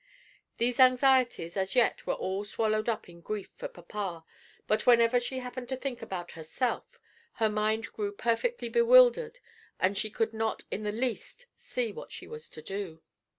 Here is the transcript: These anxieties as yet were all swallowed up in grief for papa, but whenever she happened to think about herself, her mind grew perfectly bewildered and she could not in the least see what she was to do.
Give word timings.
These 0.57 0.79
anxieties 0.79 1.55
as 1.55 1.75
yet 1.75 2.07
were 2.07 2.15
all 2.15 2.43
swallowed 2.43 2.89
up 2.89 3.07
in 3.07 3.21
grief 3.21 3.51
for 3.55 3.67
papa, 3.67 4.25
but 4.65 4.87
whenever 4.87 5.19
she 5.19 5.37
happened 5.37 5.69
to 5.69 5.77
think 5.77 6.01
about 6.01 6.31
herself, 6.31 6.99
her 7.33 7.49
mind 7.49 7.93
grew 7.93 8.11
perfectly 8.11 8.67
bewildered 8.67 9.39
and 9.79 9.95
she 9.95 10.09
could 10.09 10.33
not 10.33 10.63
in 10.71 10.81
the 10.81 10.91
least 10.91 11.45
see 11.55 11.91
what 11.91 12.11
she 12.11 12.25
was 12.25 12.49
to 12.49 12.63
do. 12.63 13.03